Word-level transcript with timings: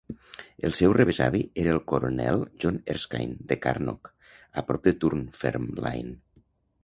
El 0.67 0.71
seu 0.77 0.93
rebesavi 0.95 1.41
era 1.63 1.73
el 1.73 1.81
coronel 1.91 2.41
John 2.63 2.79
Erskine 2.93 3.37
de 3.51 3.59
Carnock, 3.67 4.11
a 4.61 4.63
prop 4.71 4.87
de 4.89 4.95
Dunfermline. 5.05 6.19